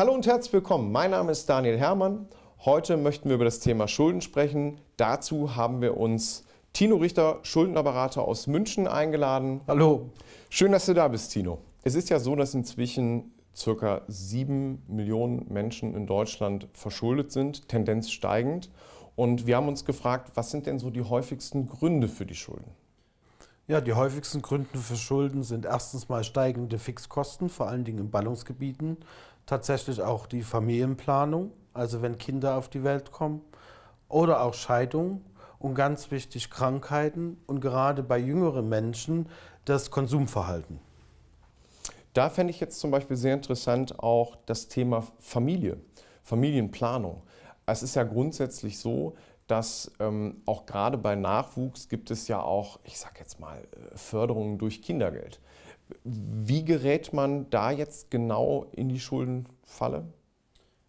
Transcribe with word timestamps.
Hallo 0.00 0.14
und 0.14 0.26
herzlich 0.26 0.54
willkommen. 0.54 0.92
Mein 0.92 1.10
Name 1.10 1.30
ist 1.30 1.46
Daniel 1.46 1.76
Herrmann. 1.76 2.26
Heute 2.64 2.96
möchten 2.96 3.28
wir 3.28 3.34
über 3.34 3.44
das 3.44 3.60
Thema 3.60 3.86
Schulden 3.86 4.22
sprechen. 4.22 4.80
Dazu 4.96 5.56
haben 5.56 5.82
wir 5.82 5.98
uns 5.98 6.44
Tino 6.72 6.96
Richter, 6.96 7.40
Schuldnerberater 7.42 8.22
aus 8.22 8.46
München, 8.46 8.88
eingeladen. 8.88 9.60
Hallo. 9.68 10.08
Schön, 10.48 10.72
dass 10.72 10.86
du 10.86 10.94
da 10.94 11.06
bist, 11.08 11.32
Tino. 11.32 11.58
Es 11.82 11.96
ist 11.96 12.08
ja 12.08 12.18
so, 12.18 12.34
dass 12.34 12.54
inzwischen 12.54 13.34
circa 13.54 14.00
sieben 14.08 14.82
Millionen 14.88 15.44
Menschen 15.52 15.94
in 15.94 16.06
Deutschland 16.06 16.66
verschuldet 16.72 17.30
sind, 17.30 17.68
Tendenz 17.68 18.10
steigend. 18.10 18.70
Und 19.16 19.46
wir 19.46 19.56
haben 19.56 19.68
uns 19.68 19.84
gefragt, 19.84 20.32
was 20.34 20.50
sind 20.50 20.64
denn 20.64 20.78
so 20.78 20.88
die 20.88 21.02
häufigsten 21.02 21.66
Gründe 21.66 22.08
für 22.08 22.24
die 22.24 22.36
Schulden? 22.36 22.70
Ja, 23.70 23.80
die 23.80 23.92
häufigsten 23.92 24.40
Gründe 24.42 24.78
für 24.78 24.96
Schulden 24.96 25.42
sind 25.42 25.64
erstens 25.64 26.08
mal 26.08 26.24
steigende 26.24 26.78
Fixkosten, 26.78 27.48
vor 27.48 27.68
allen 27.68 27.84
Dingen 27.84 27.98
in 27.98 28.10
Ballungsgebieten. 28.10 28.96
Tatsächlich 29.50 30.00
auch 30.00 30.26
die 30.26 30.44
Familienplanung, 30.44 31.50
also 31.74 32.02
wenn 32.02 32.18
Kinder 32.18 32.54
auf 32.54 32.68
die 32.68 32.84
Welt 32.84 33.10
kommen. 33.10 33.40
Oder 34.08 34.44
auch 34.44 34.54
Scheidung 34.54 35.24
und 35.58 35.74
ganz 35.74 36.12
wichtig 36.12 36.50
Krankheiten 36.50 37.36
und 37.48 37.58
gerade 37.58 38.04
bei 38.04 38.16
jüngeren 38.16 38.68
Menschen 38.68 39.28
das 39.64 39.90
Konsumverhalten. 39.90 40.78
Da 42.14 42.30
fände 42.30 42.52
ich 42.52 42.60
jetzt 42.60 42.78
zum 42.78 42.92
Beispiel 42.92 43.16
sehr 43.16 43.34
interessant 43.34 43.98
auch 43.98 44.36
das 44.46 44.68
Thema 44.68 45.02
Familie, 45.18 45.80
Familienplanung. 46.22 47.22
Es 47.66 47.82
ist 47.82 47.96
ja 47.96 48.04
grundsätzlich 48.04 48.78
so, 48.78 49.16
dass 49.48 49.90
ähm, 49.98 50.42
auch 50.46 50.64
gerade 50.64 50.96
bei 50.96 51.16
Nachwuchs 51.16 51.88
gibt 51.88 52.12
es 52.12 52.28
ja 52.28 52.40
auch, 52.40 52.78
ich 52.84 53.00
sage 53.00 53.16
jetzt 53.18 53.40
mal, 53.40 53.58
äh, 53.58 53.96
Förderungen 53.96 54.58
durch 54.58 54.80
Kindergeld. 54.80 55.40
Wie 56.04 56.64
gerät 56.64 57.12
man 57.12 57.48
da 57.50 57.70
jetzt 57.70 58.10
genau 58.10 58.66
in 58.72 58.88
die 58.88 59.00
Schuldenfalle? 59.00 60.04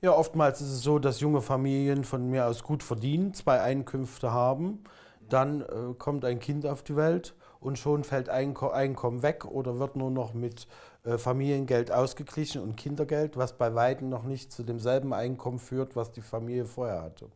Ja, 0.02 0.18
oftmals 0.18 0.62
ist 0.62 0.72
es 0.72 0.82
so, 0.82 0.98
dass 0.98 1.20
junge 1.20 1.42
Familien 1.42 2.04
von 2.04 2.30
mir 2.30 2.48
aus 2.48 2.64
gut 2.64 2.82
verdienen, 2.82 3.34
zwei 3.34 3.62
Einkünfte 3.62 4.32
haben. 4.32 4.84
Dann 5.30 5.62
äh, 5.62 5.94
kommt 5.98 6.26
ein 6.26 6.40
Kind 6.40 6.66
auf 6.66 6.82
die 6.82 6.96
Welt 6.96 7.36
und 7.60 7.78
schon 7.78 8.04
fällt 8.04 8.28
Einko 8.28 8.70
Einkommen 8.70 9.22
weg 9.22 9.46
oder 9.46 9.80
wird 9.80 9.96
nur 9.96 10.10
noch 10.10 10.34
mit 10.34 10.68
äh, 11.04 11.18
Familiengeld 11.18 11.92
ausgeglichen 11.92 12.62
und 12.62 12.76
Kindergeld, 12.76 13.38
was 13.38 13.58
bei 13.58 13.76
weitem 13.76 14.10
noch 14.10 14.24
nicht 14.24 14.52
zu 14.52 14.64
demselben 14.64 15.14
Einkommen 15.14 15.60
führt, 15.60 15.96
was 15.96 16.12
die 16.12 16.22
Familie 16.22 16.66
vorher 16.66 17.04
hatte. 17.04 17.28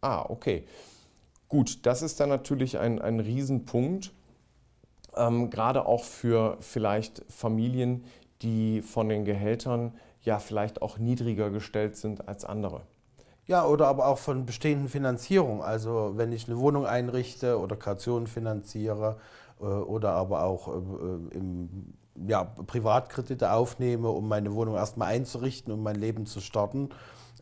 Ah, 0.00 0.26
okay. 0.28 0.66
Gut, 1.48 1.86
das 1.86 2.02
ist 2.02 2.18
dann 2.18 2.28
natürlich 2.28 2.78
ein, 2.78 3.00
ein 3.00 3.20
Riesenpunkt, 3.20 4.12
ähm, 5.16 5.50
gerade 5.50 5.86
auch 5.86 6.04
für 6.04 6.56
vielleicht 6.60 7.24
Familien, 7.28 8.04
die 8.42 8.82
von 8.82 9.08
den 9.08 9.24
Gehältern 9.24 9.94
ja 10.22 10.38
vielleicht 10.38 10.82
auch 10.82 10.98
niedriger 10.98 11.50
gestellt 11.50 11.96
sind 11.96 12.28
als 12.28 12.44
andere. 12.44 12.82
Ja, 13.46 13.64
oder 13.64 13.86
aber 13.86 14.06
auch 14.06 14.18
von 14.18 14.44
bestehenden 14.44 14.88
Finanzierungen. 14.88 15.62
Also 15.62 16.12
wenn 16.16 16.32
ich 16.32 16.48
eine 16.48 16.58
Wohnung 16.58 16.84
einrichte 16.84 17.60
oder 17.60 17.76
Kautionen 17.76 18.26
finanziere 18.26 19.18
äh, 19.60 19.64
oder 19.64 20.12
aber 20.12 20.42
auch 20.42 20.68
äh, 20.68 21.36
im, 21.36 21.94
ja, 22.26 22.44
Privatkredite 22.44 23.52
aufnehme, 23.52 24.08
um 24.08 24.26
meine 24.28 24.54
Wohnung 24.54 24.74
erstmal 24.74 25.08
einzurichten, 25.08 25.72
um 25.72 25.82
mein 25.82 25.96
Leben 25.96 26.26
zu 26.26 26.40
starten, 26.40 26.90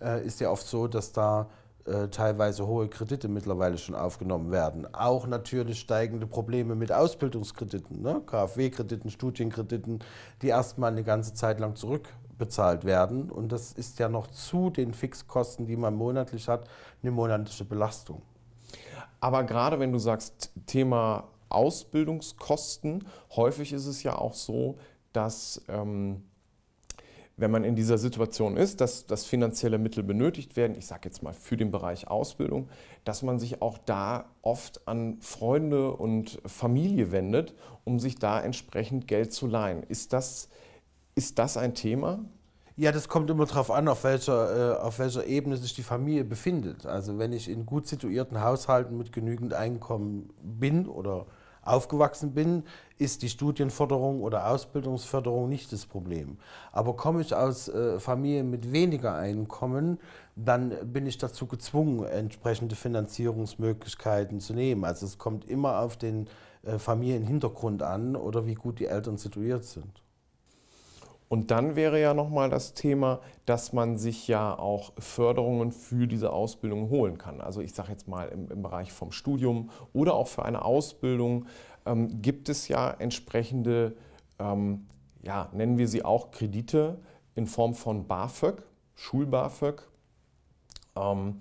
äh, 0.00 0.25
ist 0.25 0.41
ja 0.41 0.50
oft 0.50 0.67
so, 0.67 0.89
dass 0.89 1.12
da 1.12 1.48
äh, 1.86 2.08
teilweise 2.08 2.66
hohe 2.66 2.88
Kredite 2.88 3.28
mittlerweile 3.28 3.77
schon 3.77 3.94
aufgenommen 3.94 4.50
werden. 4.50 4.92
Auch 4.94 5.27
natürlich 5.27 5.80
steigende 5.80 6.27
Probleme 6.27 6.74
mit 6.74 6.92
Ausbildungskrediten, 6.92 8.00
ne? 8.00 8.22
KfW-Krediten, 8.24 9.10
Studienkrediten, 9.10 9.98
die 10.40 10.48
erstmal 10.48 10.92
eine 10.92 11.05
ganze 11.05 11.34
Zeit 11.34 11.60
lang 11.60 11.77
zurückbezahlt 11.77 12.84
werden. 12.84 13.30
Und 13.30 13.52
das 13.52 13.72
ist 13.72 13.98
ja 13.98 14.08
noch 14.08 14.28
zu 14.28 14.70
den 14.70 14.94
Fixkosten, 14.94 15.66
die 15.66 15.77
man 15.77 15.94
monatlich 15.94 16.48
hat, 16.48 16.68
eine 17.02 17.10
monatliche 17.10 17.64
Belastung. 17.66 18.22
Aber 19.20 19.44
gerade 19.44 19.78
wenn 19.78 19.92
du 19.92 19.98
sagst, 19.98 20.52
Thema 20.66 21.28
Ausbildungskosten, 21.50 23.06
häufig 23.36 23.73
ist 23.73 23.86
es 23.86 24.02
ja 24.02 24.17
auch 24.17 24.34
so, 24.34 24.77
dass 25.12 25.62
ähm, 25.68 26.23
wenn 27.36 27.50
man 27.50 27.64
in 27.64 27.74
dieser 27.74 27.98
Situation 27.98 28.56
ist, 28.56 28.80
dass, 28.80 29.06
dass 29.06 29.24
finanzielle 29.24 29.78
Mittel 29.78 30.02
benötigt 30.02 30.56
werden, 30.56 30.77
ich 30.77 30.86
sage 30.86 31.08
jetzt 31.08 31.22
mal 31.22 31.33
für 31.33 31.56
den 31.56 31.70
Bereich 31.70 32.08
Ausbildung, 32.08 32.68
dass 33.05 33.22
man 33.22 33.39
sich 33.39 33.61
auch 33.61 33.78
da 33.78 34.27
oft 34.42 34.86
an 34.86 35.18
Freunde 35.20 35.92
und 35.92 36.40
Familie 36.46 37.11
wendet, 37.11 37.55
um 37.83 37.98
sich 37.98 38.17
da 38.17 38.40
entsprechend 38.40 39.08
Geld 39.08 39.33
zu 39.33 39.46
leihen. 39.46 39.83
Ist 39.83 40.12
das, 40.12 40.48
ist 41.14 41.39
das 41.39 41.56
ein 41.56 41.74
Thema? 41.74 42.24
Ja, 42.77 42.90
das 42.90 43.08
kommt 43.08 43.30
immer 43.30 43.46
darauf 43.46 43.70
an, 43.70 43.86
auf 43.86 44.02
welcher, 44.02 44.74
äh, 44.74 44.80
auf 44.80 44.98
welcher 44.98 45.27
Ebene 45.27 45.56
sich 45.56 45.74
die 45.74 45.84
Familie 45.84 46.24
befindet. 46.24 46.86
Also 46.86 47.18
wenn 47.18 47.33
ich 47.33 47.48
in 47.48 47.67
gut 47.67 47.86
situierten 47.86 48.40
Haushalten 48.40 48.96
mit 48.96 49.12
genügend 49.12 49.55
Einkommen 49.55 50.30
bin 50.42 50.89
oder 50.89 51.27
aufgewachsen 51.64 52.35
bin, 52.35 52.64
ist 52.98 53.23
die 53.23 53.29
Studienförderung 53.29 54.23
oder 54.23 54.48
Ausbildungsförderung 54.48 55.48
nicht 55.48 55.73
das 55.73 55.86
Problem. 55.86 56.39
Aber 56.73 56.95
komme 56.95 57.20
ich 57.20 57.35
aus 57.35 57.69
äh, 57.69 57.98
Familien 57.98 58.51
mit 58.51 58.73
weniger 58.73 59.14
Einkommen, 59.14 59.98
dann 60.36 60.74
bin 60.92 61.07
ich 61.07 61.19
dazu 61.19 61.47
gezwungen, 61.47 62.05
entsprechende 62.05 62.77
Finanzierungsmöglichkeiten 62.77 64.41
zu 64.41 64.55
nehmen. 64.55 64.85
Also 64.85 65.07
es 65.07 65.19
kommt 65.19 65.45
immer 65.48 65.80
auf 65.80 65.97
den 65.97 66.29
äh, 66.63 66.79
Familienhintergrund 66.79 67.83
an 67.83 68.17
oder 68.17 68.47
wie 68.47 68.55
gut 68.55 68.79
die 68.79 68.86
Eltern 68.86 69.17
situiert 69.17 69.64
sind. 69.64 70.04
Und 71.34 71.50
dann 71.50 71.74
wäre 71.74 72.00
ja 72.00 72.14
nochmal 72.14 72.48
das 72.48 72.74
Thema, 72.74 73.18
dass 73.45 73.72
man 73.72 73.98
sich 73.98 74.28
ja 74.28 74.56
auch 74.56 74.92
Förderungen 75.00 75.72
für 75.72 76.06
diese 76.06 76.33
Ausbildung 76.33 76.90
holen 76.90 77.18
kann. 77.18 77.40
Also 77.40 77.61
ich 77.61 77.74
sage 77.74 77.90
jetzt 77.90 78.06
mal 78.06 78.28
im, 78.28 78.48
im, 78.52 78.62
Bereich 78.62 78.92
vom 78.92 79.11
Studium 79.11 79.70
oder 79.92 80.14
auch 80.14 80.28
für 80.28 80.44
eine 80.44 80.64
Ausbildung 80.64 81.46
ähm, 81.86 82.23
gibt 82.23 82.48
es 82.48 82.68
ja 82.68 82.89
entsprechende, 82.89 83.96
ähm, 84.39 84.86
ja, 85.24 85.48
nennen 85.52 85.77
wir 85.77 85.89
sie 85.89 86.05
auch 86.05 86.30
Kredite 86.30 87.00
in 87.34 87.46
Form 87.46 87.74
von 87.74 88.06
BAföG, 88.06 88.62
Schul-BAföG. 88.94 89.83
Ähm, 90.94 91.40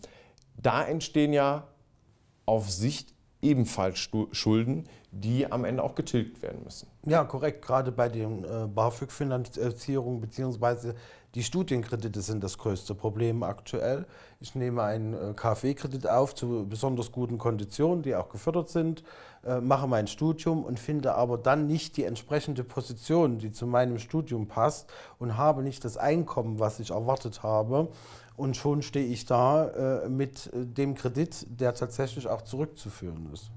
da 0.57 0.83
entstehen 0.83 1.33
ja 1.33 1.67
auf 2.47 2.67
Sicht 2.71 3.13
ebenfalls 3.43 4.09
Schulden, 4.31 4.85
die 5.11 5.51
am 5.51 5.63
Ende 5.63 5.83
auch 5.83 5.93
getilgt 5.93 6.41
werden 6.41 6.63
müssen. 6.63 6.87
Ja, 7.05 7.23
korrekt. 7.23 7.63
Gerade 7.63 7.91
bei 7.91 8.09
den 8.09 8.43
äh, 8.43 8.67
BAföG-Finanzierungen 8.67 10.21
bzw. 10.21 10.93
die 11.35 11.43
Studienkredite 11.43 12.21
sind 12.21 12.43
das 12.43 12.57
größte 12.57 12.95
Problem 12.95 13.43
aktuell. 13.43 14.07
Ich 14.39 14.55
nehme 14.55 14.81
einen 14.81 15.13
äh, 15.13 15.33
KfW-Kredit 15.35 16.09
auf 16.09 16.33
zu 16.33 16.65
besonders 16.67 17.11
guten 17.11 17.37
Konditionen, 17.37 18.01
die 18.01 18.15
auch 18.15 18.29
gefördert 18.29 18.69
sind, 18.69 19.03
äh, 19.45 19.61
mache 19.61 19.87
mein 19.87 20.07
Studium 20.07 20.63
und 20.63 20.79
finde 20.79 21.13
aber 21.13 21.37
dann 21.37 21.67
nicht 21.67 21.97
die 21.97 22.05
entsprechende 22.05 22.63
Position, 22.63 23.37
die 23.37 23.51
zu 23.51 23.67
meinem 23.67 23.99
Studium 23.99 24.47
passt 24.47 24.91
und 25.19 25.37
habe 25.37 25.61
nicht 25.61 25.85
das 25.85 25.97
Einkommen, 25.97 26.59
was 26.59 26.79
ich 26.79 26.89
erwartet 26.89 27.43
habe. 27.43 27.89
Und 28.35 28.57
schon 28.57 28.81
stehe 28.81 29.05
ich 29.05 29.25
da 29.25 30.03
äh, 30.03 30.09
mit 30.09 30.47
äh, 30.53 30.65
dem 30.65 30.95
Kredit, 30.95 31.45
der 31.49 31.73
tatsächlich 31.73 32.27
auch 32.27 32.41
zurückzuführen 32.41 33.29
ist. 33.31 33.51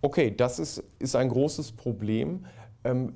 Okay, 0.00 0.34
das 0.34 0.58
ist, 0.58 0.82
ist 0.98 1.16
ein 1.16 1.28
großes 1.28 1.72
Problem. 1.72 2.46
Ähm, 2.84 3.14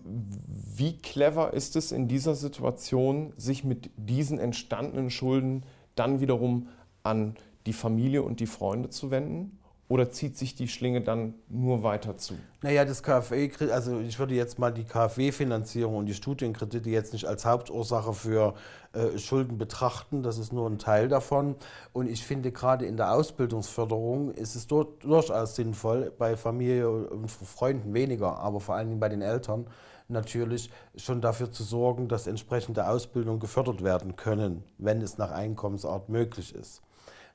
wie 0.74 0.98
clever 0.98 1.54
ist 1.54 1.76
es 1.76 1.92
in 1.92 2.08
dieser 2.08 2.34
Situation, 2.34 3.32
sich 3.36 3.64
mit 3.64 3.90
diesen 3.96 4.38
entstandenen 4.38 5.10
Schulden 5.10 5.64
dann 5.94 6.20
wiederum 6.20 6.68
an 7.02 7.36
die 7.66 7.72
Familie 7.72 8.22
und 8.22 8.40
die 8.40 8.46
Freunde 8.46 8.88
zu 8.90 9.10
wenden? 9.10 9.59
Oder 9.90 10.08
zieht 10.08 10.38
sich 10.38 10.54
die 10.54 10.68
Schlinge 10.68 11.00
dann 11.00 11.34
nur 11.48 11.82
weiter 11.82 12.16
zu? 12.16 12.34
Naja, 12.62 12.84
das 12.84 13.02
KfW, 13.02 13.50
also 13.72 13.98
ich 13.98 14.20
würde 14.20 14.36
jetzt 14.36 14.56
mal 14.56 14.70
die 14.70 14.84
KfW-Finanzierung 14.84 15.96
und 15.96 16.06
die 16.06 16.14
Studienkredite 16.14 16.88
jetzt 16.88 17.12
nicht 17.12 17.24
als 17.24 17.44
Hauptursache 17.44 18.14
für 18.14 18.54
äh, 18.92 19.18
Schulden 19.18 19.58
betrachten. 19.58 20.22
Das 20.22 20.38
ist 20.38 20.52
nur 20.52 20.70
ein 20.70 20.78
Teil 20.78 21.08
davon. 21.08 21.56
Und 21.92 22.08
ich 22.08 22.24
finde, 22.24 22.52
gerade 22.52 22.86
in 22.86 22.96
der 22.96 23.12
Ausbildungsförderung 23.12 24.30
ist 24.30 24.54
es 24.54 24.68
durchaus 24.68 25.56
sinnvoll, 25.56 26.12
bei 26.16 26.36
Familie 26.36 26.88
und 26.88 27.28
Freunden 27.28 27.92
weniger, 27.92 28.38
aber 28.38 28.60
vor 28.60 28.76
allen 28.76 28.90
Dingen 28.90 29.00
bei 29.00 29.08
den 29.08 29.22
Eltern 29.22 29.66
natürlich 30.06 30.70
schon 30.94 31.20
dafür 31.20 31.50
zu 31.50 31.64
sorgen, 31.64 32.06
dass 32.06 32.28
entsprechende 32.28 32.86
Ausbildungen 32.86 33.40
gefördert 33.40 33.82
werden 33.82 34.14
können, 34.14 34.62
wenn 34.78 35.02
es 35.02 35.18
nach 35.18 35.32
Einkommensart 35.32 36.08
möglich 36.08 36.54
ist. 36.54 36.80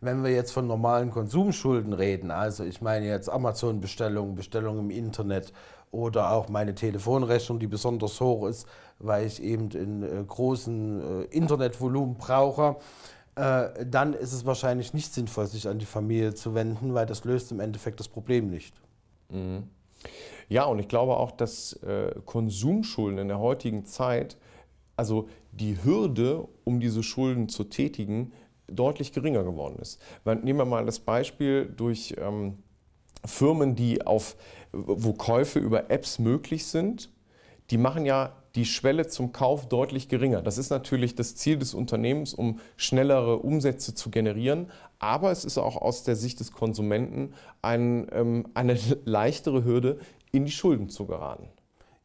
Wenn 0.06 0.24
wir 0.24 0.32
jetzt 0.32 0.52
von 0.52 0.68
normalen 0.68 1.10
Konsumschulden 1.10 1.94
reden, 1.94 2.32
also 2.32 2.64
ich 2.64 2.82
meine 2.82 3.08
jetzt 3.08 3.28
Amazon-Bestellungen, 3.30 4.36
Bestellungen 4.36 4.86
im 4.86 4.90
Internet 4.92 5.52
oder 5.92 6.32
auch 6.32 6.48
meine 6.48 6.76
Telefonrechnung, 6.76 7.60
die 7.60 7.68
besonders 7.68 8.22
hoch 8.22 8.48
ist, 8.48 8.68
weil 9.00 9.26
ich 9.26 9.42
eben 9.42 9.72
in 9.72 10.04
äh, 10.04 10.24
großen 10.24 11.02
äh, 11.02 11.24
Internetvolumen 11.36 12.18
brauche, 12.18 12.78
äh, 13.36 13.86
dann 13.86 14.14
ist 14.14 14.34
es 14.34 14.46
wahrscheinlich 14.46 14.94
nicht 14.94 15.14
sinnvoll, 15.14 15.48
sich 15.48 15.68
an 15.68 15.80
die 15.80 15.86
Familie 15.86 16.36
zu 16.36 16.54
wenden, 16.54 16.94
weil 16.94 17.06
das 17.06 17.26
löst 17.26 17.52
im 17.52 17.60
Endeffekt 17.60 18.00
das 18.00 18.08
Problem 18.08 18.50
nicht. 18.50 18.76
Mhm. 19.30 19.64
Ja, 20.48 20.66
und 20.66 20.78
ich 20.78 20.88
glaube 20.88 21.18
auch, 21.18 21.32
dass 21.32 21.80
Konsumschulden 22.26 23.18
in 23.18 23.30
der 23.30 23.40
heutigen 23.40 23.86
Zeit 23.86 24.38
also 24.96 25.28
die 25.52 25.84
Hürde, 25.84 26.48
um 26.64 26.80
diese 26.80 27.04
Schulden 27.04 27.50
zu 27.50 27.66
tätigen, 27.66 28.32
deutlich 28.68 29.14
geringer 29.14 29.44
geworden 29.44 29.78
ist. 29.80 30.02
Nehmen 30.26 30.60
wir 30.60 30.66
mal 30.66 30.86
das 30.86 31.00
Beispiel 31.00 31.66
durch 31.66 32.16
ähm, 32.18 32.58
Firmen, 33.26 33.76
die 33.76 34.06
auf, 34.06 34.36
wo 34.72 35.14
Käufe 35.14 35.60
über 35.60 35.90
Apps 35.90 36.20
möglich 36.20 36.66
sind, 36.66 37.10
die 37.72 37.78
machen 37.78 38.06
ja 38.06 38.36
die 38.56 38.66
Schwelle 38.66 39.08
zum 39.08 39.34
Kauf 39.34 39.68
deutlich 39.68 40.08
geringer. 40.08 40.42
Das 40.42 40.58
ist 40.58 40.70
natürlich 40.70 41.16
das 41.16 41.36
Ziel 41.36 41.58
des 41.58 41.74
Unternehmens, 41.74 42.34
um 42.34 42.60
schnellere 42.78 43.40
Umsätze 43.40 43.94
zu 43.94 44.10
generieren. 44.10 44.72
Aber 45.00 45.32
es 45.32 45.44
ist 45.44 45.58
auch 45.58 45.76
aus 45.76 46.04
der 46.04 46.16
Sicht 46.16 46.40
des 46.40 46.52
Konsumenten 46.52 47.34
ein, 47.62 48.08
ähm, 48.12 48.48
eine 48.54 48.78
leichtere 49.06 49.64
Hürde, 49.64 50.00
in 50.32 50.46
die 50.46 50.52
Schulden 50.52 50.90
zu 50.90 51.06
geraten. 51.06 51.48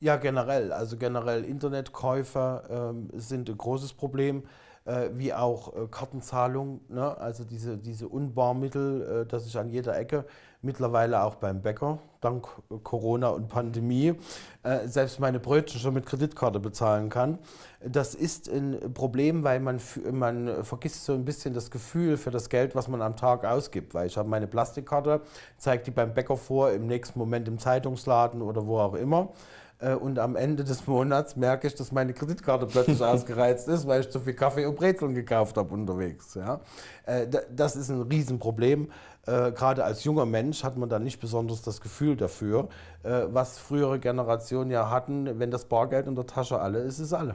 Ja, 0.00 0.16
generell. 0.16 0.72
Also 0.72 0.96
generell 0.96 1.44
Internetkäufer 1.44 2.64
ähm, 2.70 3.08
sind 3.12 3.50
ein 3.50 3.58
großes 3.58 3.92
Problem 3.92 4.44
äh, 4.90 5.10
wie 5.14 5.32
auch 5.32 5.74
äh, 5.74 5.86
Kartenzahlung, 5.90 6.80
ne? 6.88 7.16
also 7.18 7.44
diese, 7.44 7.78
diese 7.78 8.08
Unbarmittel, 8.08 9.22
äh, 9.22 9.26
dass 9.26 9.46
ich 9.46 9.56
an 9.56 9.70
jeder 9.70 9.96
Ecke, 9.96 10.24
mittlerweile 10.62 11.22
auch 11.22 11.36
beim 11.36 11.62
Bäcker, 11.62 11.98
dank 12.20 12.46
Corona 12.82 13.28
und 13.28 13.48
Pandemie, 13.48 14.14
äh, 14.62 14.86
selbst 14.86 15.20
meine 15.20 15.38
Brötchen 15.38 15.80
schon 15.80 15.94
mit 15.94 16.04
Kreditkarte 16.06 16.60
bezahlen 16.60 17.08
kann. 17.08 17.38
Das 17.86 18.14
ist 18.14 18.48
ein 18.48 18.92
Problem, 18.92 19.42
weil 19.42 19.60
man, 19.60 19.80
man 20.12 20.64
vergisst 20.64 21.04
so 21.04 21.14
ein 21.14 21.24
bisschen 21.24 21.54
das 21.54 21.70
Gefühl 21.70 22.18
für 22.18 22.30
das 22.30 22.50
Geld, 22.50 22.74
was 22.74 22.88
man 22.88 23.00
am 23.00 23.16
Tag 23.16 23.46
ausgibt. 23.46 23.94
Weil 23.94 24.08
ich 24.08 24.18
habe 24.18 24.28
meine 24.28 24.46
Plastikkarte, 24.46 25.22
zeige 25.56 25.84
die 25.84 25.92
beim 25.92 26.12
Bäcker 26.12 26.36
vor, 26.36 26.72
im 26.72 26.86
nächsten 26.86 27.18
Moment 27.18 27.48
im 27.48 27.58
Zeitungsladen 27.58 28.42
oder 28.42 28.66
wo 28.66 28.80
auch 28.80 28.94
immer. 28.94 29.30
Äh, 29.80 29.94
und 29.94 30.18
am 30.18 30.36
Ende 30.36 30.64
des 30.64 30.86
Monats 30.86 31.36
merke 31.36 31.66
ich, 31.66 31.74
dass 31.74 31.92
meine 31.92 32.12
Kreditkarte 32.12 32.66
plötzlich 32.66 33.02
ausgereizt 33.02 33.68
ist, 33.68 33.86
weil 33.86 34.02
ich 34.02 34.10
zu 34.10 34.20
viel 34.20 34.34
Kaffee 34.34 34.66
und 34.66 34.76
Brezeln 34.76 35.14
gekauft 35.14 35.56
habe 35.56 35.72
unterwegs. 35.74 36.34
Ja. 36.34 36.60
Äh, 37.06 37.26
das 37.54 37.76
ist 37.76 37.90
ein 37.90 38.02
Riesenproblem. 38.02 38.90
Äh, 39.26 39.52
gerade 39.52 39.84
als 39.84 40.04
junger 40.04 40.26
Mensch 40.26 40.64
hat 40.64 40.76
man 40.76 40.88
da 40.88 40.98
nicht 40.98 41.20
besonders 41.20 41.62
das 41.62 41.80
Gefühl 41.80 42.16
dafür, 42.16 42.68
was 43.02 43.58
frühere 43.58 43.98
Generationen 43.98 44.70
ja 44.70 44.90
hatten, 44.90 45.38
wenn 45.38 45.50
das 45.50 45.64
Bargeld 45.64 46.06
in 46.06 46.14
der 46.14 46.26
Tasche 46.26 46.60
alle 46.60 46.80
ist, 46.80 46.98
ist 46.98 47.14
alle. 47.14 47.34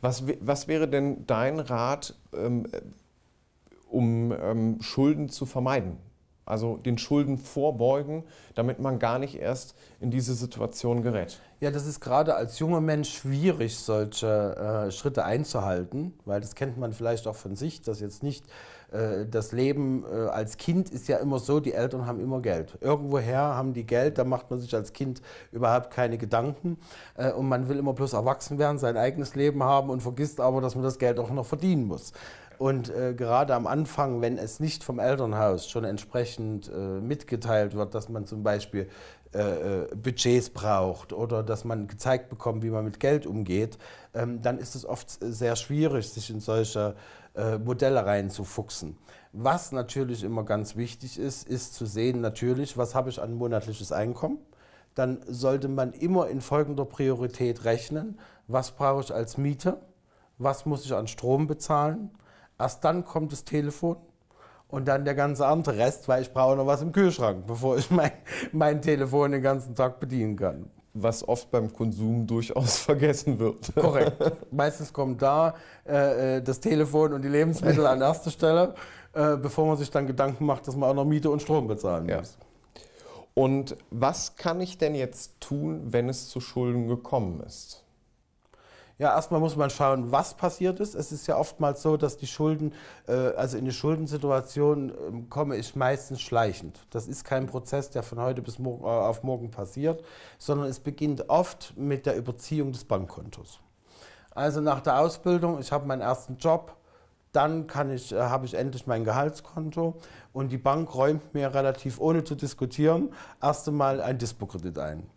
Was, 0.00 0.22
was 0.40 0.68
wäre 0.68 0.86
denn 0.86 1.26
dein 1.26 1.58
Rat, 1.58 2.14
ähm, 2.32 2.68
um 3.88 4.32
ähm, 4.32 4.80
Schulden 4.80 5.28
zu 5.28 5.46
vermeiden? 5.46 5.98
Also 6.48 6.76
den 6.76 6.98
Schulden 6.98 7.38
vorbeugen, 7.38 8.24
damit 8.54 8.80
man 8.80 8.98
gar 8.98 9.18
nicht 9.18 9.36
erst 9.36 9.74
in 10.00 10.10
diese 10.10 10.34
Situation 10.34 11.02
gerät. 11.02 11.40
Ja, 11.60 11.70
das 11.70 11.86
ist 11.86 12.00
gerade 12.00 12.34
als 12.34 12.58
junger 12.58 12.80
Mensch 12.80 13.12
schwierig, 13.18 13.76
solche 13.76 14.86
äh, 14.86 14.90
Schritte 14.90 15.24
einzuhalten, 15.24 16.14
weil 16.24 16.40
das 16.40 16.54
kennt 16.54 16.78
man 16.78 16.92
vielleicht 16.92 17.26
auch 17.26 17.34
von 17.34 17.56
sich, 17.56 17.82
dass 17.82 18.00
jetzt 18.00 18.22
nicht 18.22 18.44
äh, 18.92 19.26
das 19.30 19.52
Leben 19.52 20.04
äh, 20.04 20.28
als 20.28 20.56
Kind 20.56 20.90
ist 20.90 21.08
ja 21.08 21.18
immer 21.18 21.38
so, 21.38 21.60
die 21.60 21.74
Eltern 21.74 22.06
haben 22.06 22.20
immer 22.20 22.40
Geld. 22.40 22.78
Irgendwoher 22.80 23.40
haben 23.40 23.74
die 23.74 23.84
Geld, 23.84 24.18
da 24.18 24.24
macht 24.24 24.50
man 24.50 24.60
sich 24.60 24.74
als 24.74 24.92
Kind 24.92 25.20
überhaupt 25.52 25.90
keine 25.90 26.16
Gedanken 26.16 26.78
äh, 27.16 27.32
und 27.32 27.48
man 27.48 27.68
will 27.68 27.78
immer 27.78 27.92
bloß 27.92 28.14
erwachsen 28.14 28.58
werden, 28.58 28.78
sein 28.78 28.96
eigenes 28.96 29.34
Leben 29.34 29.62
haben 29.62 29.90
und 29.90 30.00
vergisst 30.00 30.40
aber, 30.40 30.60
dass 30.60 30.74
man 30.74 30.84
das 30.84 30.98
Geld 30.98 31.18
auch 31.18 31.30
noch 31.30 31.46
verdienen 31.46 31.84
muss. 31.84 32.12
Und 32.58 32.90
äh, 32.90 33.14
gerade 33.14 33.54
am 33.54 33.66
Anfang, 33.66 34.20
wenn 34.20 34.36
es 34.36 34.58
nicht 34.58 34.82
vom 34.82 34.98
Elternhaus 34.98 35.68
schon 35.68 35.84
entsprechend 35.84 36.68
äh, 36.68 37.00
mitgeteilt 37.00 37.74
wird, 37.74 37.94
dass 37.94 38.08
man 38.08 38.26
zum 38.26 38.42
Beispiel 38.42 38.88
äh, 39.32 39.82
äh 39.84 39.94
Budgets 39.94 40.50
braucht 40.50 41.12
oder 41.12 41.44
dass 41.44 41.64
man 41.64 41.86
gezeigt 41.86 42.28
bekommt, 42.30 42.64
wie 42.64 42.70
man 42.70 42.84
mit 42.84 42.98
Geld 42.98 43.26
umgeht, 43.26 43.78
ähm, 44.12 44.42
dann 44.42 44.58
ist 44.58 44.74
es 44.74 44.84
oft 44.84 45.18
sehr 45.20 45.54
schwierig, 45.54 46.08
sich 46.08 46.30
in 46.30 46.40
solche 46.40 46.96
äh, 47.36 47.58
Modelle 47.58 48.04
reinzufuchsen. 48.04 48.96
Was 49.32 49.70
natürlich 49.70 50.24
immer 50.24 50.42
ganz 50.42 50.74
wichtig 50.74 51.18
ist, 51.18 51.46
ist 51.48 51.74
zu 51.74 51.86
sehen, 51.86 52.20
natürlich, 52.20 52.76
was 52.76 52.96
habe 52.96 53.10
ich 53.10 53.22
an 53.22 53.34
monatliches 53.34 53.92
Einkommen. 53.92 54.38
Dann 54.96 55.20
sollte 55.28 55.68
man 55.68 55.92
immer 55.92 56.28
in 56.28 56.40
folgender 56.40 56.84
Priorität 56.84 57.64
rechnen, 57.64 58.18
was 58.48 58.72
brauche 58.72 59.02
ich 59.02 59.14
als 59.14 59.36
Miete, 59.36 59.80
was 60.38 60.66
muss 60.66 60.84
ich 60.84 60.92
an 60.92 61.06
Strom 61.06 61.46
bezahlen, 61.46 62.10
Erst 62.58 62.84
dann 62.84 63.04
kommt 63.04 63.32
das 63.32 63.44
Telefon 63.44 63.96
und 64.68 64.86
dann 64.86 65.04
der 65.04 65.14
ganze 65.14 65.46
andere 65.46 65.78
Rest, 65.78 66.08
weil 66.08 66.22
ich 66.22 66.32
brauche 66.32 66.56
noch 66.56 66.66
was 66.66 66.82
im 66.82 66.92
Kühlschrank, 66.92 67.44
bevor 67.46 67.78
ich 67.78 67.90
mein, 67.90 68.12
mein 68.52 68.82
Telefon 68.82 69.32
den 69.32 69.42
ganzen 69.42 69.74
Tag 69.74 70.00
bedienen 70.00 70.36
kann. 70.36 70.70
Was 70.94 71.26
oft 71.26 71.50
beim 71.50 71.72
Konsum 71.72 72.26
durchaus 72.26 72.78
vergessen 72.78 73.38
wird. 73.38 73.72
Korrekt. 73.74 74.16
Meistens 74.50 74.92
kommt 74.92 75.22
da 75.22 75.54
äh, 75.86 76.36
äh, 76.36 76.42
das 76.42 76.60
Telefon 76.60 77.12
und 77.12 77.22
die 77.22 77.28
Lebensmittel 77.28 77.86
an 77.86 78.00
erster 78.00 78.30
Stelle, 78.30 78.74
äh, 79.12 79.36
bevor 79.36 79.66
man 79.66 79.76
sich 79.76 79.90
dann 79.90 80.06
Gedanken 80.06 80.44
macht, 80.44 80.66
dass 80.66 80.74
man 80.74 80.90
auch 80.90 80.94
noch 80.94 81.04
Miete 81.04 81.30
und 81.30 81.40
Strom 81.40 81.68
bezahlen 81.68 82.08
ja. 82.08 82.18
muss. 82.18 82.36
Und 83.34 83.76
was 83.90 84.34
kann 84.34 84.60
ich 84.60 84.78
denn 84.78 84.96
jetzt 84.96 85.40
tun, 85.40 85.92
wenn 85.92 86.08
es 86.08 86.28
zu 86.28 86.40
Schulden 86.40 86.88
gekommen 86.88 87.40
ist? 87.46 87.84
Ja, 88.98 89.14
erstmal 89.14 89.38
muss 89.38 89.54
man 89.54 89.70
schauen, 89.70 90.10
was 90.10 90.34
passiert 90.34 90.80
ist. 90.80 90.96
Es 90.96 91.12
ist 91.12 91.28
ja 91.28 91.36
oftmals 91.36 91.82
so, 91.82 91.96
dass 91.96 92.16
die 92.16 92.26
Schulden, 92.26 92.72
äh, 93.06 93.12
also 93.12 93.56
in 93.56 93.64
die 93.64 93.72
Schuldensituation 93.72 94.90
äh, 94.90 94.94
komme 95.30 95.56
ich 95.56 95.76
meistens 95.76 96.20
schleichend. 96.20 96.80
Das 96.90 97.06
ist 97.06 97.24
kein 97.24 97.46
Prozess, 97.46 97.90
der 97.90 98.02
von 98.02 98.20
heute 98.20 98.42
bis 98.42 98.58
morgen, 98.58 98.82
äh, 98.82 98.88
auf 98.88 99.22
morgen 99.22 99.52
passiert, 99.52 100.02
sondern 100.38 100.66
es 100.66 100.80
beginnt 100.80 101.28
oft 101.28 101.74
mit 101.76 102.06
der 102.06 102.16
Überziehung 102.16 102.72
des 102.72 102.84
Bankkontos. 102.84 103.60
Also 104.32 104.60
nach 104.60 104.80
der 104.80 104.98
Ausbildung, 104.98 105.60
ich 105.60 105.70
habe 105.70 105.86
meinen 105.86 106.02
ersten 106.02 106.36
Job, 106.36 106.76
dann 107.30 107.66
ich, 107.94 108.12
äh, 108.12 108.18
habe 108.18 108.46
ich 108.46 108.54
endlich 108.54 108.88
mein 108.88 109.04
Gehaltskonto 109.04 109.94
und 110.32 110.50
die 110.50 110.58
Bank 110.58 110.92
räumt 110.92 111.34
mir 111.34 111.54
relativ 111.54 112.00
ohne 112.00 112.24
zu 112.24 112.34
diskutieren 112.34 113.10
erst 113.40 113.68
einmal 113.68 114.00
ein 114.00 114.18
Dispo-Kredit 114.18 114.76
ein. 114.80 115.08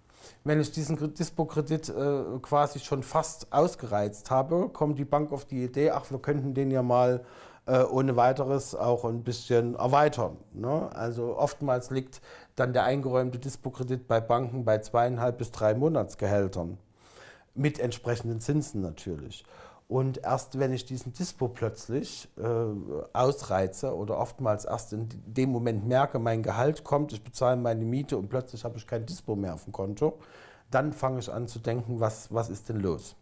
Wenn 0.44 0.60
ich 0.60 0.72
diesen 0.72 1.14
Dispo-Kredit 1.14 1.90
äh, 1.90 2.40
quasi 2.42 2.80
schon 2.80 3.04
fast 3.04 3.52
ausgereizt 3.52 4.32
habe, 4.32 4.70
kommt 4.70 4.98
die 5.00 5.06
Bank 5.06 5.32
auf 5.32 5.46
die 5.46 5.64
Idee, 5.64 5.92
ach, 5.92 6.10
wir 6.12 6.20
könnten 6.20 6.54
den 6.54 6.72
ja 6.72 6.82
mal 6.82 7.24
äh, 7.66 7.84
ohne 7.84 8.16
weiteres 8.16 8.76
auch 8.76 9.06
ein 9.06 9.24
bisschen 9.24 9.76
erweitern. 9.76 10.38
Ne? 10.54 10.90
Also 10.94 11.38
oftmals 11.38 11.92
liegt 11.92 12.22
dann 12.56 12.74
der 12.74 12.84
eingeräumte 12.84 13.40
Dispo-Kredit 13.40 14.08
bei 14.08 14.20
Banken 14.20 14.66
bei 14.66 14.80
zweieinhalb 14.80 15.38
bis 15.38 15.52
drei 15.52 15.74
Monatsgehältern. 15.74 16.78
Mit 17.54 17.80
entsprechenden 17.80 18.40
Zinsen 18.40 18.82
natürlich. 18.82 19.44
Und 19.92 20.24
erst 20.24 20.58
wenn 20.58 20.72
ich 20.72 20.86
diesen 20.86 21.12
Dispo 21.12 21.50
plötzlich 21.50 22.30
äh, 22.38 22.44
ausreize 23.12 23.94
oder 23.94 24.18
oftmals 24.20 24.64
erst 24.64 24.94
in 24.94 25.10
dem 25.26 25.50
Moment 25.50 25.86
merke, 25.86 26.18
mein 26.18 26.44
Gehalt 26.44 26.86
kommt, 26.86 27.12
ich 27.12 27.22
bezahle 27.22 27.58
meine 27.58 27.84
Miete 27.84 28.18
und 28.18 28.30
plötzlich 28.30 28.64
habe 28.64 28.78
ich 28.78 28.88
kein 28.88 29.06
Dispo 29.06 29.36
mehr 29.36 29.54
auf 29.54 29.66
dem 29.66 29.74
Konto, 29.74 30.18
dann 30.70 30.94
fange 30.94 31.20
ich 31.20 31.30
an 31.30 31.50
zu 31.50 31.60
denken, 31.60 32.00
was, 32.00 32.34
was 32.34 32.50
ist 32.50 32.70
denn 32.70 32.80
los? 32.80 33.18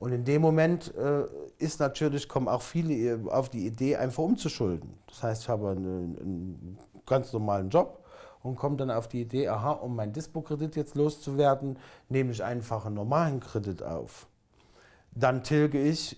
Und 0.00 0.10
in 0.10 0.24
dem 0.24 0.42
Moment 0.42 0.92
äh, 0.96 1.26
ist 1.58 1.78
natürlich, 1.78 2.28
kommen 2.28 2.48
auch 2.48 2.62
viele 2.62 3.20
auf 3.32 3.48
die 3.48 3.64
Idee, 3.64 3.94
einfach 3.94 4.24
umzuschulden. 4.24 4.94
Das 5.06 5.22
heißt, 5.22 5.42
ich 5.42 5.48
habe 5.48 5.70
einen, 5.70 6.18
einen 6.18 6.78
ganz 7.06 7.32
normalen 7.32 7.70
Job 7.70 8.04
und 8.42 8.56
komme 8.56 8.76
dann 8.76 8.90
auf 8.90 9.06
die 9.06 9.20
Idee, 9.20 9.46
aha, 9.46 9.70
um 9.70 9.94
meinen 9.94 10.12
Dispo-Kredit 10.12 10.74
jetzt 10.74 10.96
loszuwerden, 10.96 11.78
nehme 12.08 12.32
ich 12.32 12.42
einfach 12.42 12.86
einen 12.86 12.96
normalen 12.96 13.38
Kredit 13.38 13.84
auf 13.84 14.26
dann 15.14 15.42
tilge 15.42 15.80
ich 15.80 16.16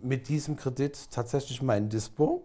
mit 0.00 0.28
diesem 0.28 0.56
Kredit 0.56 1.10
tatsächlich 1.10 1.62
meinen 1.62 1.88
Dispo, 1.88 2.42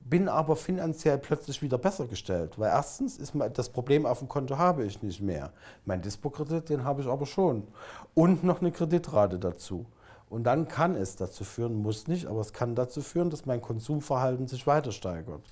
bin 0.00 0.28
aber 0.28 0.56
finanziell 0.56 1.18
plötzlich 1.18 1.60
wieder 1.60 1.76
besser 1.76 2.06
gestellt, 2.06 2.58
weil 2.58 2.70
erstens 2.70 3.18
ist 3.18 3.34
das 3.54 3.68
Problem 3.68 4.06
auf 4.06 4.20
dem 4.20 4.28
Konto 4.28 4.56
habe 4.56 4.84
ich 4.84 5.02
nicht 5.02 5.20
mehr. 5.20 5.52
Mein 5.84 6.00
Dispo-Kredit, 6.00 6.70
den 6.70 6.84
habe 6.84 7.02
ich 7.02 7.08
aber 7.08 7.26
schon. 7.26 7.68
Und 8.14 8.42
noch 8.42 8.60
eine 8.60 8.72
Kreditrate 8.72 9.38
dazu. 9.38 9.86
Und 10.30 10.44
dann 10.44 10.68
kann 10.68 10.94
es 10.94 11.16
dazu 11.16 11.44
führen, 11.44 11.74
muss 11.74 12.06
nicht, 12.08 12.26
aber 12.26 12.40
es 12.40 12.52
kann 12.52 12.74
dazu 12.74 13.02
führen, 13.02 13.30
dass 13.30 13.46
mein 13.46 13.60
Konsumverhalten 13.60 14.48
sich 14.48 14.66
weiter 14.66 14.92
steigert. 14.92 15.42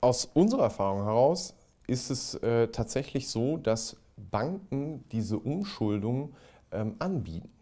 Aus 0.00 0.26
unserer 0.34 0.64
Erfahrung 0.64 1.04
heraus 1.04 1.54
ist 1.86 2.10
es 2.10 2.34
äh, 2.34 2.68
tatsächlich 2.68 3.28
so, 3.30 3.56
dass 3.56 3.96
Banken 4.16 5.04
diese 5.10 5.38
Umschuldung 5.38 6.34
ähm, 6.70 6.96
anbieten 6.98 7.55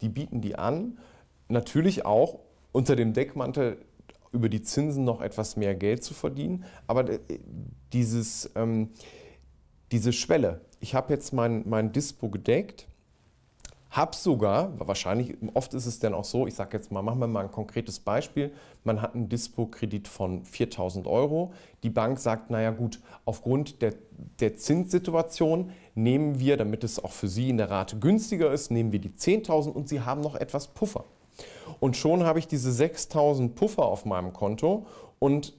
die 0.00 0.08
bieten 0.08 0.40
die 0.40 0.56
an. 0.56 0.98
Natürlich 1.48 2.04
auch 2.04 2.40
unter 2.72 2.96
dem 2.96 3.12
Deckmantel 3.12 3.78
über 4.32 4.48
die 4.48 4.62
Zinsen 4.62 5.04
noch 5.04 5.20
etwas 5.20 5.56
mehr 5.56 5.74
Geld 5.74 6.04
zu 6.04 6.14
verdienen. 6.14 6.64
Aber 6.86 7.08
äh, 7.08 7.18
dieses, 7.92 8.50
ähm, 8.54 8.90
diese 9.90 10.12
Schwelle, 10.12 10.60
ich 10.80 10.94
habe 10.94 11.12
jetzt 11.12 11.32
mein, 11.32 11.68
mein 11.68 11.92
Dispo 11.92 12.28
gedeckt, 12.28 12.86
habe 13.90 14.14
sogar, 14.14 14.72
wahrscheinlich, 14.78 15.36
oft 15.54 15.72
ist 15.72 15.86
es 15.86 15.98
dann 15.98 16.12
auch 16.12 16.24
so, 16.24 16.46
ich 16.46 16.54
sage 16.54 16.76
jetzt 16.76 16.92
mal, 16.92 17.02
machen 17.02 17.20
wir 17.20 17.26
mal 17.26 17.44
ein 17.44 17.50
konkretes 17.50 18.00
Beispiel, 18.00 18.52
man 18.84 19.00
hat 19.00 19.14
einen 19.14 19.28
Dispo-Kredit 19.28 20.08
von 20.08 20.44
4.000 20.44 21.06
Euro, 21.06 21.52
die 21.82 21.90
Bank 21.90 22.18
sagt, 22.18 22.50
naja 22.50 22.70
gut, 22.70 23.00
aufgrund 23.24 23.80
der, 23.80 23.94
der 24.40 24.56
Zinssituation 24.56 25.70
nehmen 25.94 26.38
wir, 26.38 26.58
damit 26.58 26.84
es 26.84 27.02
auch 27.02 27.12
für 27.12 27.28
Sie 27.28 27.48
in 27.48 27.56
der 27.56 27.70
Rate 27.70 27.98
günstiger 27.98 28.52
ist, 28.52 28.70
nehmen 28.70 28.92
wir 28.92 28.98
die 28.98 29.10
10.000 29.10 29.70
und 29.70 29.88
Sie 29.88 30.02
haben 30.02 30.20
noch 30.20 30.34
etwas 30.34 30.68
Puffer. 30.68 31.04
Und 31.80 31.96
schon 31.96 32.24
habe 32.24 32.38
ich 32.38 32.46
diese 32.46 32.72
6000 32.72 33.54
Puffer 33.54 33.84
auf 33.84 34.04
meinem 34.04 34.32
Konto 34.32 34.86
und 35.18 35.54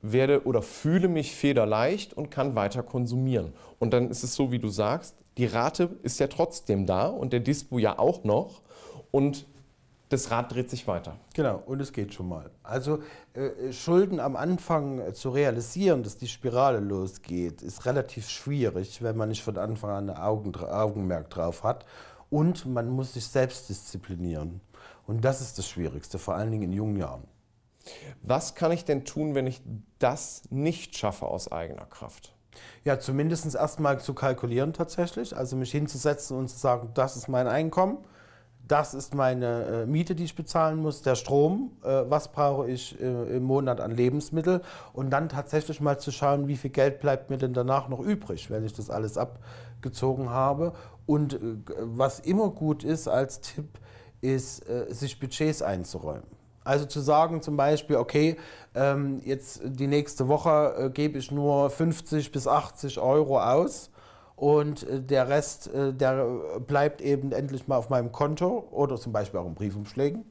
werde 0.00 0.44
oder 0.44 0.62
fühle 0.62 1.08
mich 1.08 1.34
federleicht 1.34 2.12
und 2.14 2.30
kann 2.30 2.54
weiter 2.54 2.82
konsumieren. 2.82 3.54
Und 3.78 3.92
dann 3.92 4.10
ist 4.10 4.22
es 4.22 4.34
so, 4.34 4.52
wie 4.52 4.58
du 4.58 4.68
sagst, 4.68 5.16
die 5.38 5.46
Rate 5.46 5.96
ist 6.02 6.20
ja 6.20 6.26
trotzdem 6.26 6.86
da 6.86 7.06
und 7.06 7.32
der 7.32 7.40
Dispo 7.40 7.78
ja 7.78 7.98
auch 7.98 8.24
noch. 8.24 8.62
Und 9.10 9.46
das 10.10 10.30
Rad 10.30 10.52
dreht 10.52 10.70
sich 10.70 10.86
weiter. 10.86 11.16
Genau, 11.34 11.62
und 11.66 11.80
es 11.80 11.92
geht 11.92 12.14
schon 12.14 12.28
mal. 12.28 12.50
Also 12.62 13.00
äh, 13.32 13.72
Schulden 13.72 14.20
am 14.20 14.36
Anfang 14.36 15.14
zu 15.14 15.30
realisieren, 15.30 16.02
dass 16.02 16.16
die 16.16 16.28
Spirale 16.28 16.78
losgeht, 16.78 17.62
ist 17.62 17.86
relativ 17.86 18.28
schwierig, 18.28 19.02
wenn 19.02 19.16
man 19.16 19.30
nicht 19.30 19.42
von 19.42 19.56
Anfang 19.56 19.90
an 19.90 20.10
ein 20.10 20.16
Augen, 20.16 20.54
Augenmerk 20.54 21.30
drauf 21.30 21.64
hat. 21.64 21.84
Und 22.30 22.66
man 22.66 22.90
muss 22.90 23.14
sich 23.14 23.26
selbst 23.26 23.68
disziplinieren. 23.68 24.60
Und 25.06 25.24
das 25.24 25.40
ist 25.40 25.58
das 25.58 25.68
Schwierigste, 25.68 26.18
vor 26.18 26.34
allen 26.34 26.50
Dingen 26.50 26.64
in 26.64 26.72
jungen 26.72 26.96
Jahren. 26.96 27.24
Was 28.22 28.54
kann 28.54 28.72
ich 28.72 28.84
denn 28.84 29.04
tun, 29.04 29.34
wenn 29.34 29.46
ich 29.46 29.62
das 29.98 30.42
nicht 30.50 30.96
schaffe 30.96 31.26
aus 31.26 31.50
eigener 31.50 31.86
Kraft? 31.86 32.33
Ja, 32.84 32.98
zumindest 32.98 33.54
erstmal 33.54 34.00
zu 34.00 34.14
kalkulieren 34.14 34.72
tatsächlich, 34.72 35.36
also 35.36 35.56
mich 35.56 35.70
hinzusetzen 35.70 36.36
und 36.36 36.48
zu 36.48 36.58
sagen, 36.58 36.90
das 36.94 37.16
ist 37.16 37.28
mein 37.28 37.46
Einkommen, 37.46 37.98
das 38.66 38.94
ist 38.94 39.14
meine 39.14 39.64
äh, 39.64 39.86
Miete, 39.86 40.14
die 40.14 40.24
ich 40.24 40.34
bezahlen 40.34 40.78
muss, 40.78 41.02
der 41.02 41.16
Strom, 41.16 41.72
äh, 41.82 42.04
was 42.08 42.32
brauche 42.32 42.68
ich 42.68 42.98
äh, 43.00 43.36
im 43.36 43.42
Monat 43.42 43.80
an 43.80 43.90
Lebensmittel 43.90 44.62
und 44.92 45.10
dann 45.10 45.28
tatsächlich 45.28 45.80
mal 45.80 45.98
zu 45.98 46.10
schauen, 46.10 46.48
wie 46.48 46.56
viel 46.56 46.70
Geld 46.70 47.00
bleibt 47.00 47.28
mir 47.28 47.36
denn 47.36 47.52
danach 47.52 47.88
noch 47.88 48.00
übrig, 48.00 48.50
wenn 48.50 48.64
ich 48.64 48.72
das 48.72 48.88
alles 48.88 49.18
abgezogen 49.18 50.30
habe. 50.30 50.72
Und 51.06 51.34
äh, 51.34 51.38
was 51.80 52.20
immer 52.20 52.48
gut 52.50 52.84
ist 52.84 53.06
als 53.06 53.40
Tipp, 53.42 53.78
ist, 54.22 54.66
äh, 54.68 54.86
sich 54.88 55.20
Budgets 55.20 55.60
einzuräumen. 55.60 56.33
Also 56.64 56.86
zu 56.86 57.00
sagen 57.00 57.42
zum 57.42 57.56
Beispiel, 57.56 57.96
okay, 57.96 58.36
ähm, 58.74 59.20
jetzt 59.24 59.60
die 59.64 59.86
nächste 59.86 60.28
Woche 60.28 60.74
äh, 60.78 60.90
gebe 60.90 61.18
ich 61.18 61.30
nur 61.30 61.70
50 61.70 62.32
bis 62.32 62.48
80 62.48 62.98
Euro 62.98 63.38
aus 63.38 63.90
und 64.34 64.88
äh, 64.88 65.00
der 65.00 65.28
Rest, 65.28 65.72
äh, 65.72 65.92
der 65.92 66.24
bleibt 66.66 67.02
eben 67.02 67.32
endlich 67.32 67.68
mal 67.68 67.76
auf 67.76 67.90
meinem 67.90 68.12
Konto 68.12 68.66
oder 68.70 68.96
zum 68.96 69.12
Beispiel 69.12 69.40
auch 69.40 69.46
in 69.46 69.54
Briefumschlägen, 69.54 70.24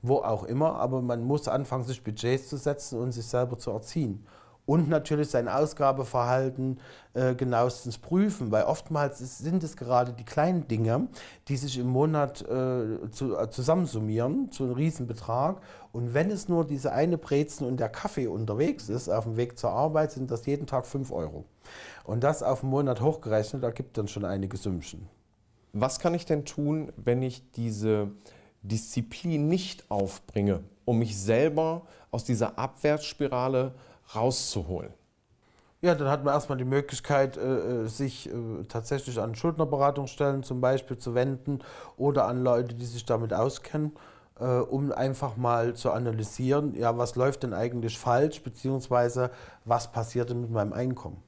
wo 0.00 0.16
auch 0.16 0.44
immer. 0.44 0.76
Aber 0.76 1.02
man 1.02 1.22
muss 1.24 1.46
anfangen, 1.46 1.84
sich 1.84 2.02
Budgets 2.02 2.48
zu 2.48 2.56
setzen 2.56 2.98
und 2.98 3.12
sich 3.12 3.26
selber 3.26 3.58
zu 3.58 3.70
erziehen 3.70 4.26
und 4.66 4.88
natürlich 4.88 5.30
sein 5.30 5.48
Ausgabeverhalten 5.48 6.80
äh, 7.14 7.34
genauestens 7.34 7.98
prüfen, 7.98 8.50
weil 8.50 8.64
oftmals 8.64 9.20
ist, 9.20 9.38
sind 9.38 9.62
es 9.62 9.76
gerade 9.76 10.12
die 10.12 10.24
kleinen 10.24 10.66
Dinge, 10.66 11.06
die 11.48 11.56
sich 11.56 11.78
im 11.78 11.86
Monat 11.86 12.42
äh, 12.42 13.10
zu, 13.10 13.38
äh, 13.38 13.48
zusammensummieren 13.48 14.50
zu 14.50 14.64
einem 14.64 14.74
Riesenbetrag. 14.74 15.62
Und 15.92 16.14
wenn 16.14 16.30
es 16.30 16.48
nur 16.48 16.66
diese 16.66 16.92
eine 16.92 17.16
Brezen 17.16 17.66
und 17.66 17.78
der 17.78 17.88
Kaffee 17.88 18.26
unterwegs 18.26 18.88
ist, 18.88 19.08
auf 19.08 19.24
dem 19.24 19.36
Weg 19.36 19.56
zur 19.56 19.70
Arbeit, 19.70 20.10
sind 20.10 20.30
das 20.30 20.44
jeden 20.46 20.66
Tag 20.66 20.84
5 20.84 21.12
Euro. 21.12 21.44
Und 22.04 22.24
das 22.24 22.42
auf 22.42 22.60
den 22.60 22.70
Monat 22.70 23.00
hochgerechnet, 23.00 23.62
ergibt 23.62 23.96
dann 23.96 24.08
schon 24.08 24.24
einige 24.24 24.56
Sümmchen. 24.56 25.08
Was 25.72 26.00
kann 26.00 26.14
ich 26.14 26.26
denn 26.26 26.44
tun, 26.44 26.92
wenn 26.96 27.22
ich 27.22 27.50
diese 27.52 28.10
Disziplin 28.62 29.48
nicht 29.48 29.90
aufbringe, 29.90 30.64
um 30.84 30.98
mich 30.98 31.16
selber 31.16 31.82
aus 32.10 32.24
dieser 32.24 32.58
Abwärtsspirale 32.58 33.74
rauszuholen? 34.14 34.92
Ja, 35.82 35.94
dann 35.94 36.08
hat 36.08 36.24
man 36.24 36.34
erstmal 36.34 36.58
die 36.58 36.64
Möglichkeit, 36.64 37.36
äh, 37.36 37.84
äh, 37.84 37.86
sich 37.86 38.28
äh, 38.28 38.64
tatsächlich 38.68 39.20
an 39.20 39.34
Schuldnerberatungsstellen 39.34 40.42
zum 40.42 40.60
Beispiel 40.60 40.96
zu 40.96 41.14
wenden 41.14 41.60
oder 41.96 42.26
an 42.26 42.42
Leute, 42.42 42.74
die 42.74 42.86
sich 42.86 43.04
damit 43.04 43.32
auskennen, 43.32 43.92
um 44.68 44.92
einfach 44.92 45.38
mal 45.38 45.72
zu 45.72 45.92
analysieren, 45.92 46.74
ja, 46.74 46.98
was 46.98 47.16
läuft 47.16 47.42
denn 47.42 47.54
eigentlich 47.54 47.98
falsch, 47.98 48.42
beziehungsweise 48.42 49.30
was 49.64 49.90
passiert 49.90 50.28
denn 50.28 50.42
mit 50.42 50.50
meinem 50.50 50.74
Einkommen. 50.74 51.22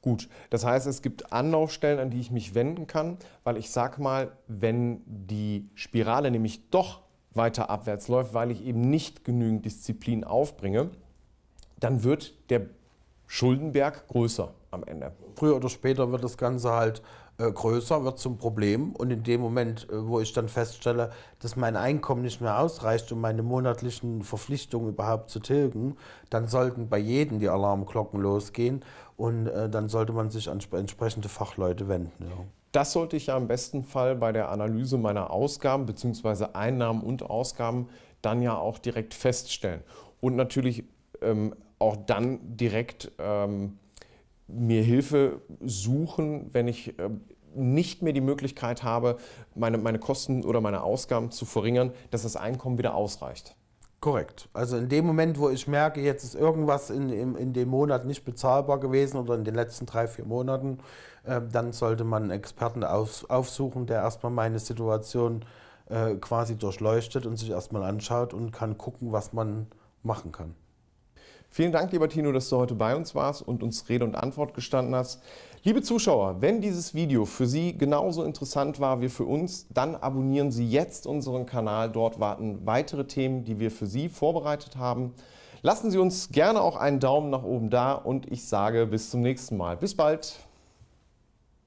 Gut, 0.00 0.30
das 0.48 0.64
heißt, 0.64 0.86
es 0.86 1.02
gibt 1.02 1.30
Anlaufstellen, 1.30 1.98
an 1.98 2.08
die 2.08 2.20
ich 2.20 2.30
mich 2.30 2.54
wenden 2.54 2.86
kann, 2.86 3.18
weil 3.44 3.58
ich 3.58 3.70
sag 3.70 3.98
mal, 3.98 4.32
wenn 4.46 5.02
die 5.04 5.68
Spirale 5.74 6.30
nämlich 6.30 6.70
doch 6.70 7.02
weiter 7.34 7.68
abwärts 7.68 8.08
läuft, 8.08 8.32
weil 8.32 8.50
ich 8.50 8.64
eben 8.64 8.80
nicht 8.80 9.26
genügend 9.26 9.66
Disziplin 9.66 10.24
aufbringe, 10.24 10.88
dann 11.80 12.04
wird 12.04 12.34
der 12.50 12.66
Schuldenberg 13.26 14.08
größer 14.08 14.52
am 14.70 14.84
Ende. 14.84 15.12
Früher 15.36 15.56
oder 15.56 15.68
später 15.68 16.10
wird 16.10 16.24
das 16.24 16.36
Ganze 16.36 16.72
halt 16.72 17.02
äh, 17.38 17.52
größer, 17.52 18.04
wird 18.04 18.18
zum 18.18 18.38
Problem. 18.38 18.92
Und 18.92 19.10
in 19.10 19.22
dem 19.22 19.40
Moment, 19.40 19.88
äh, 19.90 20.06
wo 20.06 20.20
ich 20.20 20.32
dann 20.32 20.48
feststelle, 20.48 21.10
dass 21.40 21.56
mein 21.56 21.76
Einkommen 21.76 22.22
nicht 22.22 22.40
mehr 22.40 22.58
ausreicht, 22.58 23.12
um 23.12 23.20
meine 23.20 23.42
monatlichen 23.42 24.22
Verpflichtungen 24.22 24.88
überhaupt 24.88 25.30
zu 25.30 25.40
tilgen, 25.40 25.96
dann 26.30 26.48
sollten 26.48 26.88
bei 26.88 26.98
jedem 26.98 27.38
die 27.38 27.48
Alarmglocken 27.48 28.20
losgehen 28.20 28.84
und 29.16 29.46
äh, 29.46 29.68
dann 29.68 29.88
sollte 29.88 30.12
man 30.12 30.30
sich 30.30 30.50
an 30.50 30.60
entsprechende 30.72 31.28
Fachleute 31.28 31.88
wenden. 31.88 32.24
Ja. 32.24 32.44
Das 32.72 32.92
sollte 32.92 33.16
ich 33.16 33.26
ja 33.26 33.36
im 33.36 33.48
besten 33.48 33.84
Fall 33.84 34.16
bei 34.16 34.32
der 34.32 34.50
Analyse 34.50 34.98
meiner 34.98 35.30
Ausgaben 35.30 35.86
bzw. 35.86 36.48
Einnahmen 36.52 37.02
und 37.02 37.22
Ausgaben 37.22 37.88
dann 38.20 38.42
ja 38.42 38.56
auch 38.56 38.78
direkt 38.78 39.14
feststellen. 39.14 39.82
Und 40.20 40.36
natürlich 40.36 40.84
ähm, 41.22 41.54
auch 41.78 41.96
dann 41.96 42.56
direkt 42.56 43.12
ähm, 43.18 43.78
mir 44.46 44.82
Hilfe 44.82 45.42
suchen, 45.60 46.50
wenn 46.52 46.68
ich 46.68 46.98
äh, 46.98 47.10
nicht 47.54 48.02
mehr 48.02 48.12
die 48.12 48.20
Möglichkeit 48.20 48.82
habe, 48.82 49.18
meine, 49.54 49.78
meine 49.78 49.98
Kosten 49.98 50.44
oder 50.44 50.60
meine 50.60 50.82
Ausgaben 50.82 51.30
zu 51.30 51.44
verringern, 51.44 51.92
dass 52.10 52.22
das 52.22 52.36
Einkommen 52.36 52.78
wieder 52.78 52.94
ausreicht. 52.94 53.56
Korrekt. 54.00 54.48
Also 54.52 54.76
in 54.76 54.88
dem 54.88 55.06
Moment, 55.06 55.40
wo 55.40 55.50
ich 55.50 55.66
merke, 55.66 56.00
jetzt 56.00 56.22
ist 56.22 56.36
irgendwas 56.36 56.90
in, 56.90 57.10
in, 57.10 57.34
in 57.34 57.52
dem 57.52 57.68
Monat 57.68 58.04
nicht 58.04 58.24
bezahlbar 58.24 58.78
gewesen 58.78 59.16
oder 59.16 59.34
in 59.34 59.42
den 59.44 59.56
letzten 59.56 59.86
drei, 59.86 60.06
vier 60.06 60.24
Monaten, 60.24 60.78
äh, 61.24 61.40
dann 61.50 61.72
sollte 61.72 62.04
man 62.04 62.24
einen 62.24 62.30
Experten 62.30 62.84
auf, 62.84 63.28
aufsuchen, 63.28 63.86
der 63.86 64.02
erstmal 64.02 64.30
meine 64.30 64.60
Situation 64.60 65.44
äh, 65.88 66.14
quasi 66.14 66.56
durchleuchtet 66.56 67.26
und 67.26 67.38
sich 67.38 67.50
erstmal 67.50 67.82
anschaut 67.82 68.34
und 68.34 68.52
kann 68.52 68.78
gucken, 68.78 69.10
was 69.10 69.32
man 69.32 69.66
machen 70.04 70.30
kann. 70.30 70.54
Vielen 71.50 71.72
Dank, 71.72 71.92
lieber 71.92 72.08
Tino, 72.08 72.30
dass 72.30 72.48
du 72.50 72.56
heute 72.56 72.74
bei 72.74 72.94
uns 72.94 73.14
warst 73.14 73.42
und 73.42 73.62
uns 73.62 73.88
Rede 73.88 74.04
und 74.04 74.14
Antwort 74.14 74.54
gestanden 74.54 74.94
hast. 74.94 75.20
Liebe 75.64 75.82
Zuschauer, 75.82 76.40
wenn 76.40 76.60
dieses 76.60 76.94
Video 76.94 77.24
für 77.24 77.46
Sie 77.46 77.76
genauso 77.76 78.22
interessant 78.22 78.78
war 78.80 79.00
wie 79.00 79.08
für 79.08 79.24
uns, 79.24 79.66
dann 79.70 79.96
abonnieren 79.96 80.52
Sie 80.52 80.68
jetzt 80.68 81.06
unseren 81.06 81.46
Kanal. 81.46 81.90
Dort 81.90 82.20
warten 82.20 82.60
weitere 82.64 83.06
Themen, 83.06 83.44
die 83.44 83.58
wir 83.58 83.70
für 83.70 83.86
Sie 83.86 84.08
vorbereitet 84.08 84.76
haben. 84.76 85.14
Lassen 85.62 85.90
Sie 85.90 85.98
uns 85.98 86.28
gerne 86.30 86.60
auch 86.60 86.76
einen 86.76 87.00
Daumen 87.00 87.30
nach 87.30 87.42
oben 87.42 87.70
da 87.70 87.94
und 87.94 88.30
ich 88.30 88.46
sage 88.46 88.86
bis 88.86 89.10
zum 89.10 89.22
nächsten 89.22 89.56
Mal. 89.56 89.76
Bis 89.76 89.96
bald. 89.96 90.47